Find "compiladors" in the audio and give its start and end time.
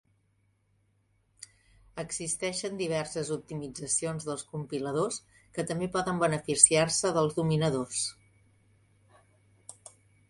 4.55-5.19